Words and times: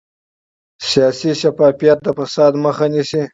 سیاسي 0.89 1.31
شفافیت 1.41 1.97
د 2.03 2.07
فساد 2.17 2.53
مخه 2.63 2.85
نیسي 2.93 3.21